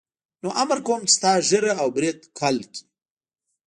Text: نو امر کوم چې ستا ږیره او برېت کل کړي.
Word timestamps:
نو 0.41 0.49
امر 0.61 0.79
کوم 0.85 1.01
چې 1.07 1.11
ستا 1.17 1.31
ږیره 1.49 1.73
او 1.81 1.87
برېت 1.95 2.19
کل 2.39 2.55
کړي. 2.71 2.79